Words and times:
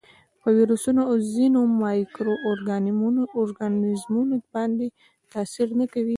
په 0.41 0.47
ویروسونو 0.57 1.01
او 1.09 1.15
ځینو 1.33 1.59
مایکرو 1.83 2.33
ارګانیزمونو 3.31 4.35
باندې 4.53 4.85
تاثیر 5.31 5.67
نه 5.79 5.85
کوي. 5.93 6.09